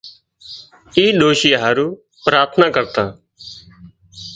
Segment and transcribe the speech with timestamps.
[0.97, 1.87] اِي ڏوشي هارو
[2.23, 3.07] پراٿنا ڪرتان